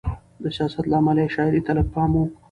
[0.41, 2.23] د سیاست له امله یې شاعرۍ ته لږ پام و.